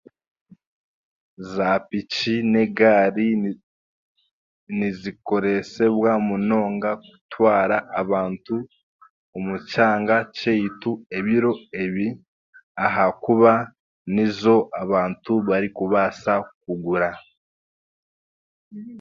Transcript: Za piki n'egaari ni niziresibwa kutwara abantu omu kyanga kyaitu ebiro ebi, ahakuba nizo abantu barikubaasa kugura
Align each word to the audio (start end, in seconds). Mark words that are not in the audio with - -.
Za 1.53 1.69
piki 1.87 2.35
n'egaari 2.51 3.27
ni 3.41 3.51
niziresibwa 4.77 6.11
kutwara 7.05 7.77
abantu 8.01 8.55
omu 9.35 9.55
kyanga 9.69 10.17
kyaitu 10.37 10.91
ebiro 11.17 11.51
ebi, 11.83 12.07
ahakuba 12.85 13.51
nizo 14.13 14.55
abantu 14.83 15.31
barikubaasa 15.47 16.33
kugura 16.61 17.09